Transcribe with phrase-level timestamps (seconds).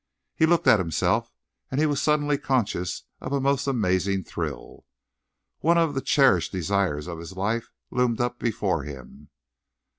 [0.33, 1.31] He looked at himself,
[1.69, 4.83] and he was suddenly conscious of a most amazing thrill.
[5.59, 9.29] One of the cherished desires of his life loomed up before him.